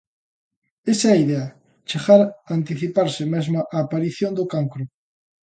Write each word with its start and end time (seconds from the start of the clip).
Esa 0.91 1.05
é 1.09 1.13
a 1.15 1.21
idea: 1.25 1.47
chegar 1.89 2.21
a 2.25 2.29
anticiparse 2.57 3.23
mesmo 3.33 3.57
á 3.61 3.63
aparición 3.83 4.31
do 4.35 4.45
cancro. 4.53 4.83